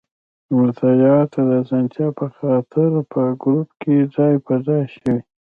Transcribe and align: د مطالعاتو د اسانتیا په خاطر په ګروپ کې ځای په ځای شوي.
د 0.47 0.49
مطالعاتو 0.65 1.39
د 1.49 1.51
اسانتیا 1.63 2.07
په 2.19 2.25
خاطر 2.37 2.91
په 3.11 3.21
ګروپ 3.43 3.69
کې 3.81 3.95
ځای 4.15 4.33
په 4.45 4.53
ځای 4.67 4.83
شوي. 4.95 5.17